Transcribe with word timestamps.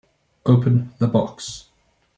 Open 0.47 0.91
the 0.97 1.05
box. 1.07 1.65